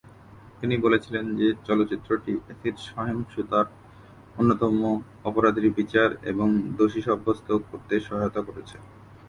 [0.59, 3.65] তিনি বলেছিলেন যে চলচ্চিত্রটি অ্যাসিড সহিংসতার
[4.35, 4.75] অন্যতম
[5.25, 6.47] অপরাধীর বিচার এবং
[6.77, 8.77] দোষী সাব্যস্ত করতে সহায়তা করেছে।